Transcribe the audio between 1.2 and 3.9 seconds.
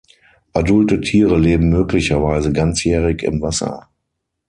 leben möglicherweise ganzjährig im Wasser.